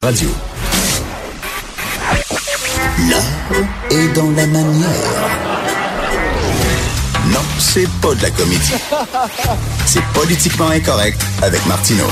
Radio. 0.00 0.28
L'art 3.10 3.22
est 3.90 4.14
dans 4.14 4.30
la 4.30 4.46
manière. 4.46 4.88
Non, 7.32 7.40
c'est 7.58 7.88
pas 8.00 8.14
de 8.14 8.22
la 8.22 8.30
comédie. 8.30 8.74
C'est 9.86 10.04
politiquement 10.14 10.68
incorrect 10.68 11.20
avec 11.42 11.66
Martineau. 11.66 12.06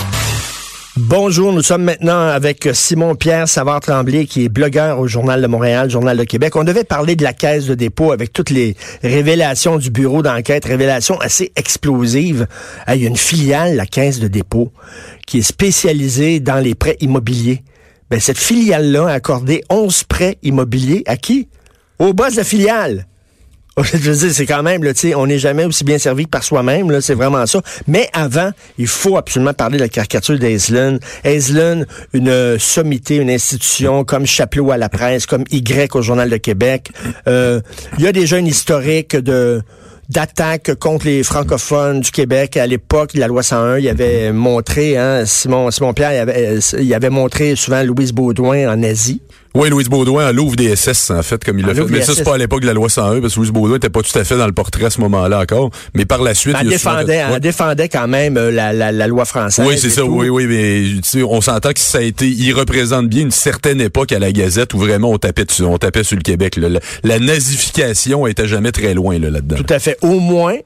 Bonjour, 0.96 1.52
nous 1.52 1.62
sommes 1.62 1.84
maintenant 1.84 2.26
avec 2.26 2.68
Simon-Pierre 2.72 3.46
Savard-Tremblay, 3.48 4.26
qui 4.26 4.46
est 4.46 4.48
blogueur 4.48 4.98
au 4.98 5.06
Journal 5.06 5.40
de 5.40 5.46
Montréal, 5.46 5.88
Journal 5.88 6.16
de 6.16 6.24
Québec. 6.24 6.56
On 6.56 6.64
devait 6.64 6.82
parler 6.82 7.14
de 7.14 7.22
la 7.22 7.34
caisse 7.34 7.66
de 7.66 7.74
dépôt 7.74 8.10
avec 8.10 8.32
toutes 8.32 8.50
les 8.50 8.74
révélations 9.04 9.78
du 9.78 9.90
bureau 9.90 10.22
d'enquête, 10.22 10.64
révélations 10.64 11.20
assez 11.20 11.52
explosives. 11.54 12.48
Il 12.92 13.00
y 13.00 13.04
a 13.04 13.08
une 13.08 13.16
filiale, 13.16 13.76
la 13.76 13.86
caisse 13.86 14.18
de 14.18 14.26
dépôt, 14.26 14.72
qui 15.24 15.38
est 15.38 15.42
spécialisée 15.42 16.40
dans 16.40 16.58
les 16.58 16.74
prêts 16.74 16.96
immobiliers 16.98 17.62
ben, 18.10 18.20
cette 18.20 18.38
filiale-là 18.38 19.08
a 19.08 19.12
accordé 19.12 19.62
11 19.70 20.04
prêts 20.04 20.38
immobiliers 20.42 21.02
à 21.06 21.16
qui? 21.16 21.48
Au 21.98 22.12
boss 22.12 22.32
de 22.32 22.38
la 22.38 22.44
filiale. 22.44 23.06
Je 23.82 23.98
veux 23.98 24.16
dire, 24.16 24.32
c'est 24.32 24.46
quand 24.46 24.62
même, 24.62 24.82
là, 24.82 24.92
on 25.16 25.26
n'est 25.26 25.38
jamais 25.38 25.66
aussi 25.66 25.84
bien 25.84 25.98
servi 25.98 26.24
que 26.24 26.30
par 26.30 26.42
soi-même, 26.42 26.98
c'est 27.02 27.14
vraiment 27.14 27.44
ça. 27.44 27.60
Mais 27.86 28.08
avant, 28.14 28.50
il 28.78 28.86
faut 28.86 29.18
absolument 29.18 29.52
parler 29.52 29.76
de 29.76 29.82
la 29.82 29.90
caricature 29.90 30.38
d'Aislinn. 30.38 30.98
Aislinn, 31.24 31.86
une 32.14 32.58
sommité, 32.58 33.16
une 33.16 33.28
institution 33.28 34.02
comme 34.04 34.24
Chapelot 34.24 34.70
à 34.70 34.78
la 34.78 34.88
presse, 34.88 35.26
comme 35.26 35.44
Y 35.50 35.94
au 35.94 36.00
Journal 36.00 36.30
de 36.30 36.38
Québec. 36.38 36.90
Euh, 37.28 37.60
il 37.98 38.04
y 38.04 38.06
a 38.06 38.12
déjà 38.12 38.38
une 38.38 38.46
historique 38.46 39.14
de 39.14 39.60
d'attaque 40.08 40.74
contre 40.74 41.06
les 41.06 41.22
francophones 41.22 42.00
du 42.00 42.10
Québec. 42.10 42.56
À 42.56 42.66
l'époque, 42.66 43.14
la 43.14 43.26
loi 43.26 43.42
101, 43.42 43.78
il 43.78 43.88
avait 43.88 44.32
montré, 44.32 44.96
hein, 44.96 45.24
Simon, 45.26 45.70
Simon 45.70 45.94
Pierre, 45.94 46.12
il 46.12 46.18
avait, 46.18 46.58
il 46.78 46.94
avait 46.94 47.10
montré 47.10 47.56
souvent 47.56 47.82
Louise 47.82 48.12
Baudouin 48.12 48.68
en 48.72 48.82
Asie. 48.82 49.20
Oui, 49.56 49.70
Louise 49.70 49.88
Baudouin 49.88 50.26
à 50.26 50.32
Louvre 50.32 50.54
des 50.54 50.76
SS, 50.76 51.10
en 51.10 51.22
fait, 51.22 51.42
comme 51.42 51.58
il 51.58 51.66
l'a 51.66 51.74
fait. 51.74 51.84
Mais 51.88 52.02
ça, 52.02 52.14
c'est 52.14 52.24
pas 52.24 52.34
à 52.34 52.38
l'époque 52.38 52.60
de 52.60 52.66
la 52.66 52.74
loi 52.74 52.90
101, 52.90 53.20
parce 53.22 53.34
que 53.34 53.40
Louise 53.40 53.50
Baudouin 53.50 53.76
n'était 53.76 53.88
pas 53.88 54.02
tout 54.02 54.18
à 54.18 54.22
fait 54.22 54.36
dans 54.36 54.46
le 54.46 54.52
portrait 54.52 54.84
à 54.84 54.90
ce 54.90 55.00
moment-là 55.00 55.40
encore. 55.40 55.70
Mais 55.94 56.04
par 56.04 56.22
la 56.22 56.34
suite... 56.34 56.54
Elle, 56.60 56.68
défendait, 56.68 57.22
elle 57.32 57.40
défendait 57.40 57.88
quand 57.88 58.06
même 58.06 58.36
euh, 58.36 58.50
la, 58.50 58.74
la, 58.74 58.92
la 58.92 59.06
loi 59.06 59.24
française. 59.24 59.64
Oui, 59.66 59.78
c'est 59.78 59.88
ça, 59.88 60.04
oui, 60.04 60.28
oui, 60.28 60.46
mais 60.46 61.22
on 61.22 61.40
s'entend 61.40 61.72
que 61.72 61.80
ça 61.80 61.98
a 61.98 62.02
été... 62.02 62.28
Il 62.28 62.52
représente 62.52 63.08
bien 63.08 63.22
une 63.22 63.30
certaine 63.30 63.80
époque 63.80 64.12
à 64.12 64.18
la 64.18 64.30
Gazette 64.30 64.74
où 64.74 64.78
vraiment 64.78 65.10
on 65.10 65.18
tapait, 65.18 65.46
dessus, 65.46 65.62
on 65.62 65.78
tapait 65.78 66.04
sur 66.04 66.16
le 66.16 66.22
Québec. 66.22 66.56
La, 66.56 66.68
la, 67.02 67.18
nazification 67.18 68.26
était 68.26 68.46
jamais 68.46 68.72
très 68.72 68.92
loin 68.92 69.18
là-dedans. 69.18 69.56
tout 69.56 69.72
à 69.72 69.78
fait. 69.78 69.96
Au 70.02 70.20
moins, 70.20 70.56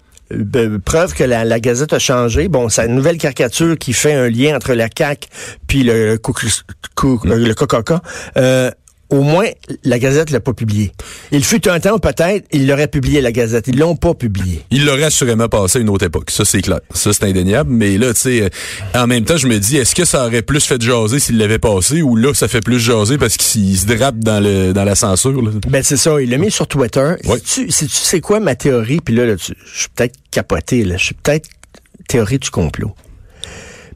preuve 0.85 1.15
que 1.15 1.25
la, 1.25 1.45
la, 1.45 1.61
Gazette 1.61 1.93
a 1.93 1.99
changé. 1.99 2.49
Bon, 2.49 2.69
c'est 2.69 2.87
une 2.87 2.95
nouvelle 2.95 3.19
caricature 3.19 3.77
qui 3.79 3.93
fait 3.93 4.13
un 4.13 4.29
lien 4.29 4.57
entre 4.57 4.75
la 4.75 4.89
CAQ 4.97 5.29
puis 5.67 5.83
le, 5.83 6.15
le, 6.15 6.17
le 6.17 7.55
Coca-Cola. 7.55 8.03
Euh, 8.37 8.71
au 9.11 9.23
moins, 9.23 9.47
la 9.85 9.99
Gazette 9.99 10.31
l'a 10.31 10.41
pas 10.41 10.53
publié. 10.53 10.93
Il 11.33 11.45
fut 11.45 11.69
un 11.69 11.81
temps, 11.81 11.99
peut-être, 11.99 12.47
il 12.53 12.67
l'aurait 12.67 12.89
publié, 12.89 13.21
la 13.21 13.33
Gazette. 13.33 13.67
Ils 13.69 13.79
l'ont 13.79 13.97
pas 13.97 14.15
publié. 14.15 14.63
Il 14.71 14.85
l'aurait 14.85 15.05
assurément 15.05 15.49
passé 15.49 15.79
à 15.79 15.83
une 15.83 15.89
autre 15.89 16.07
époque. 16.07 16.31
Ça, 16.31 16.45
c'est 16.45 16.63
clair. 16.63 16.81
Ça, 16.95 17.13
c'est 17.13 17.25
indéniable. 17.25 17.71
Mais 17.71 17.99
là, 17.99 18.15
tu 18.15 18.21
sais, 18.21 18.51
en 18.95 19.07
même 19.07 19.25
temps, 19.25 19.37
je 19.37 19.49
me 19.49 19.59
dis, 19.59 19.77
est-ce 19.77 19.95
que 19.95 20.05
ça 20.05 20.27
aurait 20.27 20.43
plus 20.43 20.65
fait 20.65 20.81
jaser 20.81 21.19
s'il 21.19 21.39
l'avait 21.39 21.59
passé 21.59 22.03
ou 22.03 22.17
là, 22.17 22.33
ça 22.35 22.49
fait 22.49 22.61
plus 22.61 22.79
jaser 22.79 23.19
parce 23.19 23.37
qu'il 23.37 23.77
se 23.77 23.87
drape 23.87 24.19
dans 24.19 24.41
le 24.41 24.73
dans 24.73 24.85
la 24.85 24.95
censure? 24.95 25.43
Ben, 25.69 25.83
c'est 25.83 25.97
ça. 25.97 26.21
Il 26.21 26.31
l'a 26.31 26.39
mis 26.39 26.51
sur 26.51 26.67
Twitter. 26.67 27.15
Si 27.45 27.67
tu 27.67 27.89
sais 27.89 28.21
quoi 28.21 28.41
ma 28.41 28.55
théorie? 28.55 29.01
Puis 29.05 29.15
là, 29.15 29.27
là 29.27 29.35
je 29.37 29.79
suis 29.79 29.89
peut-être 29.95 30.17
capoté, 30.31 30.85
là. 30.85 30.97
Je 30.97 31.07
suis 31.07 31.15
peut-être 31.15 31.49
théorie 32.09 32.39
du 32.39 32.51
complot. 32.51 32.95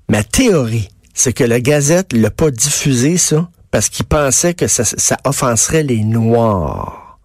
Ma 0.09 0.23
théorie, 0.23 0.89
c'est 1.15 1.33
que 1.33 1.45
la 1.45 1.61
Gazette 1.61 2.12
l'a 2.12 2.31
pas 2.31 2.51
diffusé, 2.51 3.17
ça, 3.17 3.48
parce 3.75 3.89
qu'il 3.89 4.05
pensait 4.05 4.55
que 4.55 4.69
ça, 4.69 4.84
ça 4.84 5.17
offenserait 5.25 5.83
les 5.83 6.05
Noirs 6.05 7.19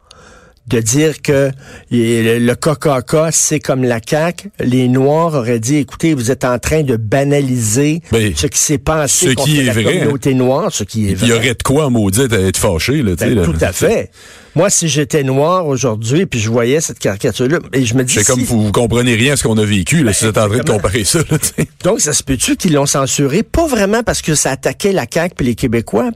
de 0.65 0.79
dire 0.79 1.21
que 1.21 1.51
le 1.91 2.53
Coca-Cola, 2.55 3.31
c'est 3.31 3.59
comme 3.59 3.83
la 3.83 3.99
CAQ. 4.03 4.49
Les 4.59 4.87
Noirs 4.87 5.35
auraient 5.35 5.59
dit, 5.59 5.75
écoutez, 5.75 6.15
vous 6.15 6.31
êtes 6.31 6.45
en 6.45 6.57
train 6.57 6.81
de 6.81 6.95
banaliser 6.95 8.01
ben, 8.11 8.33
ce 8.35 8.47
qui 8.47 8.57
s'est 8.57 8.79
passé 8.79 9.27
ce 9.29 9.33
contre 9.35 9.47
qui 9.47 9.59
est 9.59 9.63
la 9.65 9.73
vrai, 9.73 9.83
communauté 9.83 10.33
noire, 10.33 10.71
ce 10.71 10.83
qui 10.83 11.11
est 11.11 11.13
vrai. 11.13 11.27
Il 11.27 11.29
y 11.29 11.33
aurait 11.33 11.53
de 11.53 11.61
quoi, 11.61 11.91
maudit, 11.91 12.21
à 12.31 12.39
être 12.39 12.57
fâché. 12.57 13.03
Là, 13.03 13.13
ben, 13.15 13.35
là. 13.35 13.45
Tout 13.45 13.53
à 13.61 13.71
fait. 13.71 14.09
Moi, 14.55 14.71
si 14.71 14.87
j'étais 14.87 15.21
noir 15.21 15.67
aujourd'hui, 15.67 16.25
puis 16.25 16.39
je 16.39 16.49
voyais 16.49 16.81
cette 16.81 16.97
caricature-là, 16.97 17.59
et 17.73 17.85
je 17.85 17.93
me 17.93 18.03
dis... 18.03 18.15
C'est 18.15 18.25
comme 18.25 18.41
vous, 18.41 18.65
vous 18.65 18.71
comprenez 18.71 19.13
rien 19.13 19.33
à 19.33 19.35
ce 19.35 19.43
qu'on 19.43 19.57
a 19.59 19.65
vécu, 19.65 19.97
là, 19.97 20.05
ben, 20.05 20.13
si 20.13 20.23
vous 20.23 20.31
êtes 20.31 20.37
en 20.39 20.49
train 20.49 20.57
de 20.57 20.71
comparer 20.71 21.03
ça. 21.03 21.19
Là, 21.29 21.37
Donc, 21.83 22.01
ça 22.01 22.11
se 22.11 22.23
peut-tu 22.23 22.55
qu'ils 22.55 22.73
l'ont 22.73 22.87
censuré? 22.87 23.43
Pas 23.43 23.67
vraiment 23.67 24.01
parce 24.01 24.23
que 24.23 24.33
ça 24.33 24.49
attaquait 24.49 24.93
la 24.93 25.05
CAQ 25.11 25.35
puis 25.35 25.45
les 25.45 25.53
Québécois, 25.53 26.09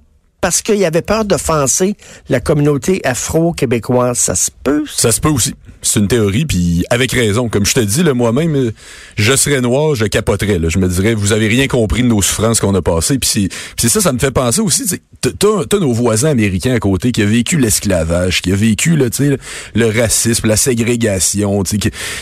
parce 0.43 0.61
qu'il 0.61 0.83
avait 0.83 1.01
peur 1.01 1.23
d'offenser 1.23 1.95
la 2.27 2.41
communauté 2.41 2.99
afro-québécoise. 3.05 4.17
Ça 4.17 4.35
se 4.35 4.51
peut? 4.51 4.83
Ça? 4.93 5.13
Se 5.13 5.21
peut 5.21 5.29
aussi. 5.29 5.55
C'est 5.81 5.99
une 5.99 6.07
théorie, 6.09 6.45
puis 6.45 6.83
avec 6.89 7.13
raison. 7.13 7.47
Comme 7.47 7.65
je 7.65 7.73
te 7.73 7.79
dis, 7.79 8.03
moi-même, 8.03 8.71
je 9.15 9.35
serais 9.35 9.61
noir, 9.61 9.95
je 9.95 10.05
capoterais. 10.05 10.59
Là. 10.59 10.69
Je 10.69 10.79
me 10.79 10.87
dirais, 10.87 11.13
vous 11.13 11.31
avez 11.31 11.47
rien 11.47 11.67
compris 11.67 12.03
de 12.03 12.07
nos 12.07 12.21
souffrances 12.21 12.59
qu'on 12.59 12.75
a 12.75 12.81
passées. 12.81 13.19
Puis 13.19 13.49
c'est 13.77 13.89
ça, 13.89 14.01
ça 14.01 14.11
me 14.11 14.19
fait 14.19 14.31
penser 14.31 14.61
aussi, 14.61 14.83
t'as 15.21 15.79
nos 15.79 15.93
voisins 15.93 16.29
américains 16.29 16.73
à 16.73 16.79
côté 16.79 17.11
qui 17.11 17.23
ont 17.23 17.27
vécu 17.27 17.57
l'esclavage, 17.57 18.41
qui 18.41 18.51
ont 18.53 18.57
vécu 18.57 18.95
là, 18.95 19.07
le, 19.19 19.37
le 19.75 20.01
racisme, 20.01 20.47
la 20.47 20.55
ségrégation, 20.55 21.63
qui, 21.63 21.77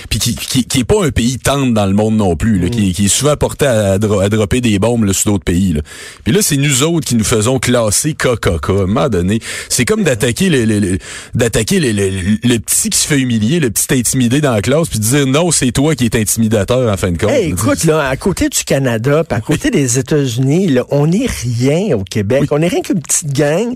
puis 0.09 0.19
qui, 0.19 0.35
qui, 0.35 0.63
qui, 0.65 0.79
est 0.79 0.83
pas 0.83 1.05
un 1.05 1.11
pays 1.11 1.38
tendre 1.38 1.73
dans 1.73 1.85
le 1.85 1.93
monde 1.93 2.17
non 2.17 2.35
plus, 2.35 2.59
là, 2.59 2.69
qui, 2.69 2.93
qui, 2.93 3.05
est 3.05 3.09
souvent 3.09 3.35
porté 3.35 3.65
à, 3.65 3.93
à, 3.93 3.97
dropper 3.99 4.61
des 4.61 4.79
bombes 4.79 5.05
là, 5.05 5.13
sur 5.13 5.31
d'autres 5.31 5.43
pays. 5.43 5.73
Là. 5.73 5.81
Puis 6.23 6.33
là, 6.33 6.41
c'est 6.41 6.57
nous 6.57 6.83
autres 6.83 7.07
qui 7.07 7.15
nous 7.15 7.23
faisons 7.23 7.59
classer 7.59 8.10
KKK. 8.13 8.69
À 8.69 8.72
un 8.72 8.85
moment 8.85 9.09
donné, 9.09 9.39
c'est 9.69 9.85
comme 9.85 10.03
d'attaquer 10.03 10.49
le, 10.49 10.66
le, 10.66 10.97
d'attaquer 11.35 11.79
le, 11.79 11.91
le, 11.91 12.57
petit 12.59 12.89
qui 12.89 12.97
se 12.97 13.07
fait 13.07 13.19
humilier, 13.19 13.59
le 13.59 13.69
petit 13.69 13.94
intimidé 13.94 14.41
dans 14.41 14.53
la 14.53 14.61
classe, 14.61 14.89
puis 14.89 14.99
de 14.99 15.03
dire 15.03 15.27
non, 15.27 15.51
c'est 15.51 15.72
toi 15.72 15.95
qui 15.95 16.05
es 16.05 16.19
intimidateur 16.19 16.91
en 16.91 16.97
fin 16.97 17.11
de 17.11 17.17
compte. 17.17 17.31
Hey, 17.31 17.51
écoute, 17.51 17.83
là, 17.83 18.07
à 18.07 18.17
côté 18.17 18.50
du 18.50 18.63
Canada, 18.63 19.23
à 19.29 19.41
côté 19.41 19.69
des 19.71 20.00
États-Unis, 20.00 20.67
là, 20.67 20.85
on 20.89 21.07
n'est 21.07 21.27
rien 21.27 21.97
au 21.97 22.03
Québec. 22.03 22.44
On 22.51 22.59
n'est 22.59 22.67
rien 22.67 22.81
qu'une 22.81 23.01
petite 23.01 23.33
gang 23.33 23.75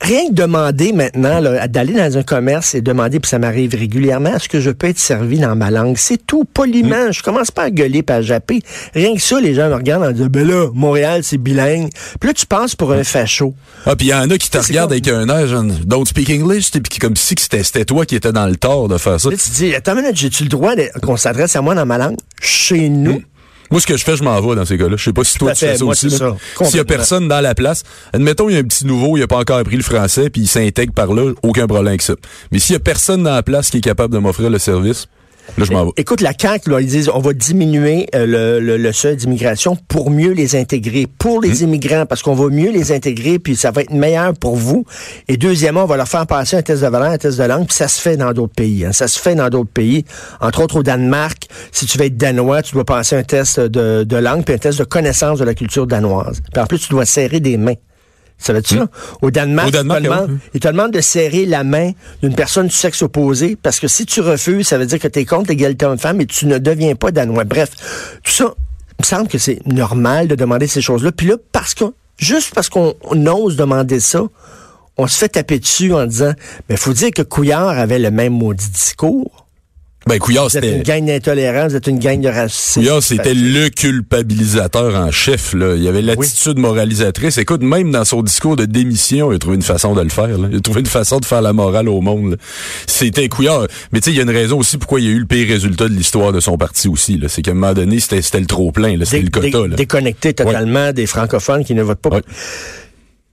rien 0.00 0.28
que 0.28 0.34
demander 0.34 0.92
maintenant 0.92 1.40
d'aller 1.68 1.94
dans 1.94 2.18
un 2.18 2.22
commerce 2.22 2.74
et 2.74 2.80
demander, 2.80 3.20
puis 3.20 3.28
ça 3.28 3.38
m'arrive 3.38 3.74
régulièrement, 3.74 4.34
est-ce 4.36 4.48
que 4.48 4.60
je 4.60 4.70
peux 4.70 4.88
être 4.88 4.98
servi 4.98 5.38
dans 5.38 5.56
ma 5.56 5.70
langue? 5.70 5.96
C'est 5.96 6.24
tout, 6.26 6.44
poliment. 6.44 7.10
Je 7.10 7.22
commence 7.22 7.50
pas 7.50 7.64
à 7.64 7.70
gueuler, 7.70 8.02
pas 8.02 8.16
à 8.16 8.22
japper. 8.22 8.60
Rien 8.94 9.14
que 9.14 9.22
ça, 9.22 9.40
les 9.40 9.54
gens 9.54 9.68
me 9.68 9.74
regardent 9.74 10.04
en 10.04 10.12
disant, 10.12 10.28
ben 10.30 10.46
là, 10.46 10.68
Montréal, 10.74 11.22
c'est 11.24 11.38
bilingue. 11.38 11.90
Puis 12.20 12.28
là, 12.28 12.34
tu 12.34 12.46
penses 12.46 12.74
pour 12.74 12.92
un 12.92 13.04
facho. 13.04 13.54
Ah, 13.84 13.96
puis 13.96 14.08
il 14.08 14.10
y 14.10 14.14
en 14.14 14.30
a 14.30 14.38
qui 14.38 14.50
te 14.50 14.58
regardent 14.58 14.92
avec 14.92 15.08
un 15.08 15.28
air, 15.28 15.46
genre, 15.46 15.64
don't 15.84 16.06
speak 16.06 16.30
English, 16.30 16.70
puis 16.70 16.98
comme 16.98 17.16
si 17.16 17.34
c'était 17.38 17.84
toi 17.84 18.04
qui 18.04 18.16
étais 18.16 18.32
dans 18.32 18.46
le 18.46 18.56
tort 18.56 18.88
de 18.88 18.98
faire 18.98 19.20
ça. 19.20 19.30
Là, 19.30 19.36
tu 19.36 19.50
te 19.50 19.54
dis, 19.54 19.74
attends 19.74 19.92
une 19.92 20.02
minute, 20.02 20.16
j'ai-tu 20.16 20.42
le 20.42 20.48
droit 20.48 20.72
qu'on 21.02 21.16
s'adresse 21.16 21.56
à 21.56 21.62
moi 21.62 21.74
dans 21.74 21.86
ma 21.86 21.98
langue? 21.98 22.16
Chez 22.40 22.88
nous? 22.88 23.18
Hmm. 23.18 23.22
Moi, 23.70 23.80
ce 23.80 23.86
que 23.86 23.96
je 23.96 24.04
fais, 24.04 24.16
je 24.16 24.22
m'en 24.22 24.40
vais 24.40 24.54
dans 24.54 24.64
ces 24.64 24.78
cas-là. 24.78 24.96
Je 24.96 25.04
sais 25.04 25.12
pas 25.12 25.24
si 25.24 25.38
toi, 25.38 25.52
tu 25.52 25.66
fais 25.66 25.76
ça 25.76 25.84
aussi. 25.84 26.10
S'il 26.10 26.76
y 26.76 26.80
a 26.80 26.84
personne 26.84 27.28
dans 27.28 27.40
la 27.40 27.54
place, 27.54 27.82
admettons, 28.12 28.48
il 28.48 28.54
y 28.54 28.56
a 28.56 28.60
un 28.60 28.64
petit 28.64 28.86
nouveau, 28.86 29.16
il 29.16 29.22
a 29.22 29.26
pas 29.26 29.38
encore 29.38 29.58
appris 29.58 29.76
le 29.76 29.82
français, 29.82 30.30
puis 30.30 30.42
il 30.42 30.48
s'intègre 30.48 30.92
par 30.92 31.12
là, 31.12 31.32
aucun 31.42 31.66
problème 31.66 31.88
avec 31.88 32.02
ça. 32.02 32.14
Mais 32.52 32.58
s'il 32.58 32.74
y 32.74 32.76
a 32.76 32.80
personne 32.80 33.22
dans 33.22 33.34
la 33.34 33.42
place 33.42 33.70
qui 33.70 33.78
est 33.78 33.82
capable 33.82 34.14
de 34.14 34.18
m'offrir 34.18 34.50
le 34.50 34.58
service, 34.58 35.06
Là, 35.58 35.64
je 35.64 35.72
m'en 35.72 35.86
vais. 35.86 35.92
Écoute, 35.96 36.20
la 36.20 36.32
CAQ, 36.38 36.70
là, 36.70 36.80
ils 36.80 36.86
disent 36.86 37.10
on 37.12 37.20
va 37.20 37.32
diminuer 37.32 38.08
euh, 38.14 38.60
le, 38.60 38.76
le, 38.76 38.92
seuil 38.92 39.16
d'immigration 39.16 39.76
pour 39.88 40.10
mieux 40.10 40.32
les 40.32 40.56
intégrer, 40.56 41.06
pour 41.06 41.40
les 41.40 41.62
hmm? 41.62 41.68
immigrants, 41.68 42.06
parce 42.06 42.22
qu'on 42.22 42.34
va 42.34 42.48
mieux 42.48 42.70
les 42.70 42.92
intégrer, 42.92 43.38
puis 43.38 43.56
ça 43.56 43.70
va 43.70 43.82
être 43.82 43.92
meilleur 43.92 44.34
pour 44.34 44.56
vous. 44.56 44.84
Et 45.28 45.36
deuxièmement, 45.36 45.84
on 45.84 45.86
va 45.86 45.96
leur 45.96 46.08
faire 46.08 46.26
passer 46.26 46.56
un 46.56 46.62
test 46.62 46.82
de 46.82 46.88
valeur, 46.88 47.10
un 47.10 47.18
test 47.18 47.38
de 47.38 47.44
langue, 47.44 47.66
puis 47.66 47.76
ça 47.76 47.88
se 47.88 48.00
fait 48.00 48.16
dans 48.16 48.32
d'autres 48.32 48.54
pays. 48.54 48.84
Hein. 48.84 48.92
Ça 48.92 49.08
se 49.08 49.18
fait 49.18 49.34
dans 49.34 49.48
d'autres 49.48 49.70
pays. 49.70 50.04
Entre 50.40 50.62
autres, 50.62 50.76
au 50.76 50.82
Danemark, 50.82 51.46
si 51.72 51.86
tu 51.86 51.98
veux 51.98 52.06
être 52.06 52.16
danois, 52.16 52.62
tu 52.62 52.74
dois 52.74 52.84
passer 52.84 53.16
un 53.16 53.22
test 53.22 53.60
de, 53.60 54.04
de 54.04 54.16
langue, 54.16 54.44
puis 54.44 54.54
un 54.54 54.58
test 54.58 54.78
de 54.78 54.84
connaissance 54.84 55.38
de 55.38 55.44
la 55.44 55.54
culture 55.54 55.86
danoise. 55.86 56.40
Puis 56.52 56.62
en 56.62 56.66
plus, 56.66 56.78
tu 56.80 56.90
dois 56.90 57.06
serrer 57.06 57.40
des 57.40 57.56
mains. 57.56 57.74
Savais-tu 58.38 58.76
ça? 58.76 58.88
Au 59.22 59.30
Danemark, 59.30 59.68
il, 59.68 60.60
te 60.60 60.68
demande, 60.68 60.92
de 60.92 61.00
serrer 61.00 61.46
la 61.46 61.64
main 61.64 61.92
d'une 62.22 62.34
personne 62.34 62.66
du 62.66 62.74
sexe 62.74 63.02
opposé 63.02 63.56
parce 63.60 63.80
que 63.80 63.88
si 63.88 64.04
tu 64.04 64.20
refuses, 64.20 64.68
ça 64.68 64.78
veut 64.78 64.86
dire 64.86 64.98
que 64.98 65.08
tu 65.08 65.20
es 65.20 65.24
contre 65.24 65.48
l'égalité 65.48 65.86
homme-femme 65.86 66.20
et 66.20 66.26
tu 66.26 66.46
ne 66.46 66.58
deviens 66.58 66.94
pas 66.94 67.10
danois. 67.10 67.44
Bref, 67.44 67.70
tout 68.22 68.32
ça, 68.32 68.54
il 68.98 69.02
me 69.02 69.04
semble 69.04 69.28
que 69.28 69.38
c'est 69.38 69.66
normal 69.66 70.28
de 70.28 70.34
demander 70.34 70.66
ces 70.66 70.82
choses-là. 70.82 71.12
Puis 71.12 71.28
là, 71.28 71.36
parce 71.52 71.74
que, 71.74 71.84
juste 72.18 72.54
parce 72.54 72.68
qu'on 72.68 72.94
ose 73.26 73.56
demander 73.56 74.00
ça, 74.00 74.22
on 74.98 75.06
se 75.06 75.18
fait 75.18 75.28
taper 75.28 75.58
dessus 75.58 75.92
en 75.92 76.06
disant, 76.06 76.32
mais 76.68 76.76
faut 76.76 76.92
dire 76.92 77.10
que 77.10 77.22
Couillard 77.22 77.78
avait 77.78 77.98
le 77.98 78.10
même 78.10 78.32
maudit 78.32 78.70
discours. 78.70 79.45
Ben, 80.08 80.20
Couillard, 80.20 80.44
Vous 80.48 80.56
êtes 80.56 80.62
c'était... 80.64 80.76
une 80.76 80.82
gang 80.84 81.04
d'intolérants, 81.04 81.66
vous 81.66 81.74
êtes 81.74 81.88
une 81.88 81.98
gang 81.98 82.20
de 82.20 82.28
racistes. 82.28 82.74
Couillard, 82.74 83.02
c'était 83.02 83.34
le 83.34 83.68
culpabilisateur 83.70 84.94
en 84.94 85.10
chef. 85.10 85.52
Là. 85.52 85.74
Il 85.74 85.82
y 85.82 85.88
avait 85.88 86.00
l'attitude 86.00 86.58
moralisatrice. 86.58 87.38
Écoute, 87.38 87.62
même 87.62 87.90
dans 87.90 88.04
son 88.04 88.22
discours 88.22 88.54
de 88.54 88.66
démission, 88.66 89.32
il 89.32 89.34
a 89.34 89.38
trouvé 89.40 89.56
une 89.56 89.62
façon 89.62 89.94
de 89.94 90.02
le 90.02 90.08
faire. 90.08 90.38
Là. 90.38 90.46
Il 90.52 90.58
a 90.58 90.60
trouvé 90.60 90.80
une 90.80 90.86
façon 90.86 91.18
de 91.18 91.24
faire 91.24 91.42
la 91.42 91.52
morale 91.52 91.88
au 91.88 92.00
monde. 92.00 92.36
C'était 92.86 93.28
Couillard. 93.28 93.66
Mais 93.90 93.98
tu 94.00 94.04
sais, 94.04 94.10
il 94.12 94.16
y 94.16 94.20
a 94.20 94.22
une 94.22 94.30
raison 94.30 94.58
aussi 94.60 94.78
pourquoi 94.78 95.00
il 95.00 95.06
y 95.06 95.08
a 95.08 95.12
eu 95.12 95.18
le 95.18 95.26
pire 95.26 95.48
résultat 95.48 95.88
de 95.88 95.94
l'histoire 95.94 96.30
de 96.32 96.38
son 96.38 96.56
parti 96.56 96.86
aussi. 96.86 97.18
là. 97.18 97.28
C'est 97.28 97.42
qu'à 97.42 97.50
un 97.50 97.54
moment 97.54 97.74
donné, 97.74 97.98
c'était 97.98 98.38
le 98.38 98.46
trop-plein. 98.46 98.96
là. 98.96 99.04
C'était 99.06 99.22
le 99.24 99.30
quota. 99.30 99.66
là. 99.66 99.74
déconnecté 99.74 100.34
totalement 100.34 100.92
des 100.92 101.06
francophones 101.06 101.64
qui 101.64 101.74
ne 101.74 101.82
votent 101.82 101.98
pas. 102.00 102.10
Ouais. 102.10 102.22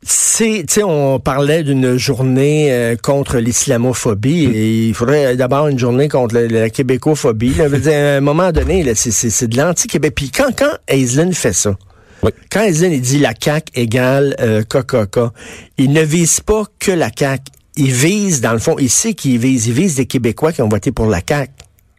C'est, 0.06 0.66
tu 0.68 0.76
sais, 0.76 0.84
on 0.84 1.20
parlait 1.20 1.64
d'une 1.64 1.98
journée 1.98 2.72
euh, 2.72 2.96
contre 3.02 3.38
l'islamophobie 3.38 4.46
et 4.46 4.88
il 4.88 4.94
faudrait 4.94 5.36
d'abord 5.36 5.68
une 5.68 5.80
journée 5.80 6.10
contre 6.10 6.36
la, 6.36 6.48
la 6.48 6.70
québécophobie. 6.70 7.54
Là. 7.54 7.70
Dire, 7.70 7.94
à 7.94 8.18
un 8.18 8.22
moment 8.22 8.52
donné, 8.52 8.84
là, 8.84 8.94
c'est, 8.96 9.12
c'est, 9.12 9.30
c'est 9.30 9.48
de 9.48 9.58
l'anti-Québec. 9.58 10.14
Puis 10.16 10.30
quand, 10.30 10.54
quand 10.58 10.72
Aislinn 10.88 11.34
fait 11.34 11.54
ça, 11.54 11.76
Oui. 12.22 12.32
quand 12.52 12.62
Aislinn 12.64 13.00
dit 13.00 13.20
la 13.20 13.34
CAQ 13.40 13.72
égale 13.76 14.36
euh, 14.42 14.64
KKK, 14.64 15.20
il 15.78 15.92
ne 15.94 16.02
vise 16.02 16.40
pas 16.42 16.64
que 16.80 16.92
la 16.92 17.10
CAQ. 17.18 17.44
Il 17.76 17.92
vise, 17.92 18.42
dans 18.42 18.54
le 18.54 18.60
fond, 18.60 18.76
il 18.78 18.90
sait 18.90 19.14
qu'il 19.14 19.40
vise. 19.40 19.68
Il 19.68 19.74
vise 19.74 19.96
des 19.96 20.06
Québécois 20.06 20.52
qui 20.52 20.62
ont 20.62 20.70
voté 20.70 20.92
pour 20.92 21.08
la 21.08 21.22
CAQ. 21.28 21.52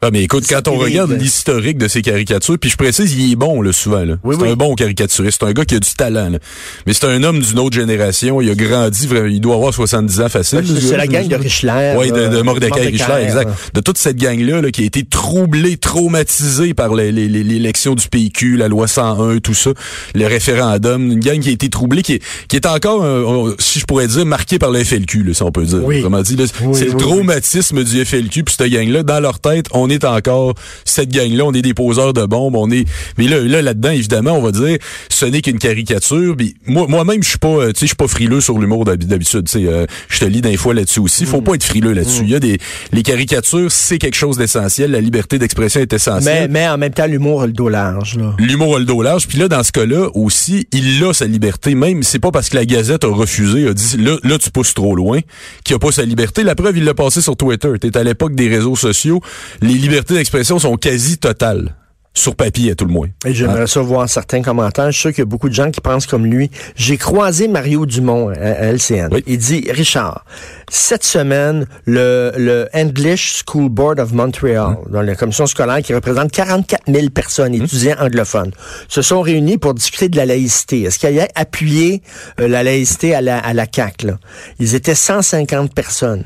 Ah, 0.05 0.11
mais 0.13 0.23
écoute, 0.23 0.45
quand 0.47 0.69
on 0.69 0.77
regarde 0.77 1.13
l'historique 1.13 1.79
de 1.79 1.89
ces 1.89 2.03
caricatures, 2.03 2.59
puis 2.59 2.69
je 2.69 2.77
précise, 2.77 3.15
il 3.15 3.33
est 3.33 3.37
bon, 3.37 3.63
là, 3.63 3.73
souvent, 3.73 4.05
là. 4.05 4.17
Oui, 4.23 4.37
c'est 4.39 4.45
oui. 4.45 4.51
un 4.51 4.57
bon 4.57 4.75
caricaturiste. 4.75 5.39
C'est 5.41 5.47
un 5.47 5.53
gars 5.53 5.65
qui 5.65 5.77
a 5.77 5.81
du 5.81 5.95
talent, 5.95 6.29
là. 6.29 6.39
Mais 6.87 6.93
c'est 6.93 7.07
un 7.07 7.23
homme 7.23 7.41
d'une 7.41 7.59
autre 7.59 7.75
génération. 7.75 8.43
Il 8.43 8.51
a 8.51 8.55
grandi, 8.55 9.09
il 9.31 9.41
doit 9.41 9.55
avoir 9.55 9.73
70 9.73 10.21
ans 10.21 10.29
facile. 10.29 10.63
ce 10.67 10.79
C'est 10.79 10.99
la 10.99 11.07
gang 11.07 11.27
de. 11.27 11.37
Richler. 11.37 11.95
Oui, 11.97 12.13
de, 12.13 12.43
Mordecai 12.43 12.81
Richler, 12.81 13.25
exact. 13.25 13.51
De 13.73 13.81
toute 13.81 13.97
cette 13.97 14.17
gang-là 14.17 14.61
là, 14.61 14.71
qui 14.71 14.83
a 14.83 14.85
été 14.85 15.05
troublée, 15.05 15.79
traumatisée 15.79 16.75
par 16.75 16.95
l'élection 16.95 17.95
du 17.95 18.07
PQ, 18.09 18.59
la 18.59 18.69
loi 18.69 18.87
101, 18.87 19.39
tout 19.39 19.55
ça, 19.55 19.71
le 20.15 20.27
référendum. 20.27 21.13
Une 21.13 21.21
gang 21.21 21.41
qui 21.41 21.49
a 21.49 21.53
été 21.53 21.71
troublée, 21.71 22.03
qui 22.03 22.15
est, 22.15 22.23
qui 22.49 22.57
est 22.57 22.67
encore, 22.67 23.03
euh, 23.05 23.57
si 23.59 23.79
je 23.79 23.87
pourrais 23.87 24.07
dire, 24.07 24.27
marquée 24.27 24.59
par 24.59 24.71
le 24.71 24.85
FLQ, 24.85 25.23
là, 25.23 25.33
si 25.33 25.43
on 25.43 25.51
peut 25.51 25.65
dire. 25.65 25.83
Oui. 25.83 26.01
Autrement 26.01 26.21
dit, 26.21 26.37
Oui, 26.39 26.77
c'est 26.79 26.87
le 26.87 26.97
traumatisme 26.97 27.83
du 27.83 28.05
FLQ, 28.05 28.45
puis 28.45 28.55
cette 28.59 28.71
gang-là, 28.71 29.03
dans 29.03 29.21
leur 29.21 29.41
tête, 29.41 29.67
on 29.73 29.89
est 29.89 29.94
encore 30.03 30.55
cette 30.85 31.11
gang-là, 31.11 31.45
on 31.45 31.53
est 31.53 31.63
des 31.63 31.75
poseurs 31.75 32.13
de 32.13 32.25
bombes, 32.27 32.57
on 32.57 32.71
est... 32.71 32.87
Mais 33.19 33.29
là, 33.29 33.41
là, 33.41 33.63
là-dedans, 33.63 33.91
évidemment, 33.91 34.33
on 34.33 34.43
va 34.43 34.51
dire, 34.53 34.79
ce 35.09 35.27
n'est 35.27 35.43
qu'une 35.43 35.59
caricature. 35.59 36.35
Puis 36.37 36.55
moi, 36.67 36.87
moi-même, 36.89 37.23
je 37.23 37.29
suis 37.29 37.39
pas, 37.39 37.49
euh, 37.49 37.67
tu 37.73 37.81
sais, 37.81 37.81
je 37.83 37.87
suis 37.87 37.97
pas 37.97 38.09
frileux 38.09 38.41
sur 38.41 38.59
l'humour 38.59 38.85
d'hab- 38.85 39.05
d'habitude. 39.05 39.47
Tu 39.47 39.61
sais, 39.61 39.67
euh, 39.67 39.87
je 40.09 40.19
te 40.21 40.25
lis 40.25 40.41
d'un 40.41 40.57
fois 40.57 40.75
là-dessus 40.75 41.01
aussi. 41.01 41.27
Faut 41.27 41.43
pas 41.43 41.55
être 41.55 41.65
frileux 41.65 41.93
là-dessus. 41.93 42.23
Il 42.25 42.31
y 42.31 42.35
a 42.35 42.41
des, 42.41 42.59
les 42.93 43.03
caricatures, 43.03 43.71
c'est 43.71 43.99
quelque 43.99 44.17
chose 44.17 44.37
d'essentiel. 44.39 44.91
La 44.91 45.01
liberté 45.01 45.39
d'expression 45.39 45.81
est 45.81 45.93
Mais, 45.93 45.97
essentielle. 45.97 46.51
mais 46.51 46.69
en 46.69 46.79
même 46.79 46.93
temps, 46.93 47.07
l'humour 47.07 47.43
a 47.43 47.47
le 47.47 47.53
dos 47.53 47.69
large. 47.69 48.17
Là. 48.17 48.35
L'humour 48.39 48.77
a 48.77 48.79
le 48.79 48.85
dos 48.85 49.03
large. 49.03 49.27
Puis 49.29 49.39
là, 49.39 49.49
dans 49.49 49.63
ce 49.63 49.73
cas-là, 49.73 50.09
aussi, 50.15 50.67
il 50.73 51.03
a 51.05 51.13
sa 51.13 51.27
liberté. 51.27 51.75
Même, 51.75 52.03
c'est 52.03 52.19
pas 52.19 52.31
parce 52.31 52.49
que 52.49 52.57
la 52.57 52.65
Gazette 52.65 53.05
a 53.05 53.09
refusé, 53.09 53.69
a 53.69 53.75
dit, 53.75 53.97
là, 53.99 54.17
là 54.23 54.39
tu 54.39 54.51
pousses 54.51 54.75
trop 54.75 54.95
loin, 54.95 55.21
qu'il 55.65 55.75
a 55.77 55.79
pas 55.79 55.93
sa 55.93 56.03
liberté. 56.05 56.43
La 56.43 56.55
preuve, 56.55 56.79
il 56.79 56.85
l'a 56.85 56.95
passé 56.95 57.21
sur 57.21 57.37
Twitter. 57.37 57.69
T'es 57.81 57.97
à 57.97 58.03
l'époque 58.03 58.35
des 58.35 58.49
réseaux 58.49 58.77
sociaux. 58.77 59.21
Les 59.61 59.75
libertés 59.85 60.15
d'expression 60.15 60.59
sont 60.59 60.77
quasi 60.77 61.19
totales. 61.19 61.75
Sur 62.17 62.37
papier, 62.37 62.71
à 62.71 62.75
tout 62.77 62.85
le 62.85 62.93
moins. 62.93 63.09
Et 63.27 63.35
j'aimerais 63.35 63.67
ça 63.67 63.81
voir 63.81 64.09
certains 64.09 64.41
commentaires. 64.41 64.87
Je 64.87 64.93
suis 64.93 65.01
sûr 65.01 65.11
qu'il 65.11 65.19
y 65.19 65.23
a 65.23 65.27
beaucoup 65.27 65.49
de 65.49 65.55
gens 65.55 65.73
qui 65.73 65.81
pensent 65.81 66.07
comme 66.07 66.27
lui. 66.27 66.49
J'ai 66.77 66.97
croisé 66.97 67.49
Mario 67.49 67.87
Dumont 67.87 68.29
à, 68.29 68.71
LCN. 68.73 69.09
Oui. 69.11 69.25
Il 69.27 69.39
dit, 69.39 69.67
Richard, 69.69 70.25
cette 70.71 71.03
semaine, 71.03 71.67
le, 71.87 72.31
le 72.37 72.69
English 72.73 73.43
School 73.45 73.69
Board 73.69 73.99
of 73.99 74.13
Montreal, 74.13 74.77
dans 74.91 75.03
la 75.03 75.17
commission 75.17 75.47
scolaire 75.47 75.83
qui 75.83 75.93
représente 75.93 76.31
44 76.31 76.85
000 76.87 77.11
personnes, 77.11 77.53
étudiants 77.53 77.97
anglophones, 77.99 78.53
se 78.87 79.03
sont 79.03 79.21
réunis 79.21 79.59
pour 79.59 79.75
discuter 79.75 80.09
de 80.09 80.17
la 80.17 80.25
laïcité. 80.25 80.83
Est-ce 80.83 81.01
qu'il 81.01 81.15
y 81.15 81.21
a 81.21 81.27
appuyé 81.35 82.01
euh, 82.41 82.47
la 82.47 82.63
laïcité 82.63 83.13
à 83.17 83.23
la, 83.23 83.41
à 83.41 83.53
la 83.55 83.67
CAQ? 83.67 84.07
Là? 84.07 84.19
Ils 84.61 84.77
étaient 84.77 84.95
150 84.95 85.75
personnes. 85.75 86.23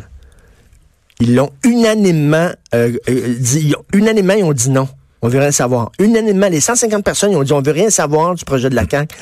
Ils 1.21 1.35
l'ont 1.35 1.51
unanimement 1.65 2.51
euh, 2.75 2.93
euh, 3.09 3.35
dit, 3.39 3.61
ils 3.69 3.75
ont- 3.77 3.85
unanimement, 3.93 4.35
ils 4.35 4.45
ont 4.45 4.53
dit 4.53 4.71
non. 4.71 4.89
On 5.21 5.29
veut 5.29 5.41
rien 5.41 5.51
savoir. 5.51 5.91
Unanimement, 5.99 6.49
les 6.49 6.61
150 6.61 7.03
personnes, 7.05 7.33
ils 7.33 7.37
ont 7.37 7.43
dit 7.43 7.53
on 7.53 7.61
veut 7.63 7.73
rien 7.73 7.91
savoir 7.91 8.35
du 8.37 8.45
projet 8.45 8.71
de 8.71 8.77
la 8.77 8.85
CAQ. 8.89 9.15